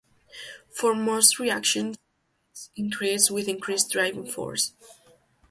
[0.71, 2.01] For most reactions, the
[2.49, 4.73] rates increase with increased driving force.